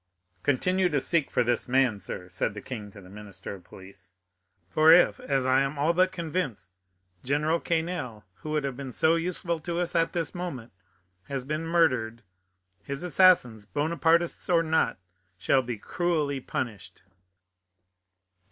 [0.41, 4.11] "Continue to seek for this man, sir," said the king to the minister of police;
[4.67, 6.71] "for if, as I am all but convinced,
[7.23, 10.71] General Quesnel, who would have been so useful to us at this moment,
[11.25, 12.23] has been murdered,
[12.81, 14.97] his assassins, Bonapartists or not,
[15.37, 17.03] shall be cruelly punished."